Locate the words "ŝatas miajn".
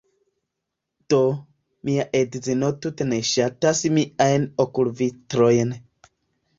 3.35-4.51